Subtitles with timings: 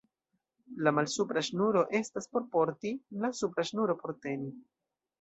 [0.87, 4.55] La malsupra ŝnuro estas por porti, la supra ŝnuro por teni.